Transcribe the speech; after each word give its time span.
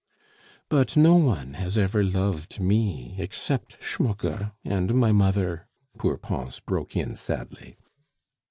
"But 0.67 0.97
no 0.97 1.13
one 1.15 1.53
has 1.53 1.77
ever 1.77 2.03
loved 2.03 2.59
me 2.59 3.13
except 3.19 3.79
Schmucke 3.83 4.51
and 4.65 4.95
my 4.95 5.11
mother," 5.11 5.67
poor 5.99 6.17
Pons 6.17 6.59
broke 6.59 6.95
in 6.95 7.13
sadly. 7.13 7.77